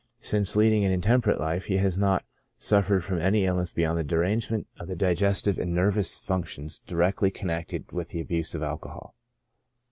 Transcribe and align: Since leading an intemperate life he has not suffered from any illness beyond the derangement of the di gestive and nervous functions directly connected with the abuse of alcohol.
Since 0.21 0.55
leading 0.55 0.83
an 0.83 0.91
intemperate 0.91 1.39
life 1.39 1.65
he 1.65 1.77
has 1.77 1.95
not 1.95 2.25
suffered 2.57 3.03
from 3.03 3.19
any 3.19 3.45
illness 3.45 3.71
beyond 3.71 3.99
the 3.99 4.03
derangement 4.03 4.65
of 4.79 4.87
the 4.87 4.95
di 4.95 5.13
gestive 5.13 5.59
and 5.59 5.75
nervous 5.75 6.17
functions 6.17 6.79
directly 6.87 7.29
connected 7.29 7.91
with 7.91 8.09
the 8.09 8.19
abuse 8.21 8.55
of 8.55 8.63
alcohol. 8.63 9.13